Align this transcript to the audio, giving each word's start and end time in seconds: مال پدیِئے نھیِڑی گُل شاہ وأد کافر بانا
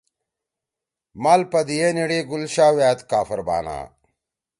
مال 1.23 1.41
پدیِئے 1.51 1.87
نھیِڑی 1.95 2.19
گُل 2.29 2.43
شاہ 2.53 2.71
وأد 2.77 2.99
کافر 3.09 3.39
بانا 3.47 3.77